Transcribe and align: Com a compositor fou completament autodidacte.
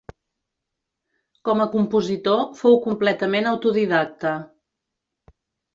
Com 1.49 1.61
a 1.65 1.69
compositor 1.75 2.41
fou 2.63 2.81
completament 2.89 3.53
autodidacte. 3.53 4.35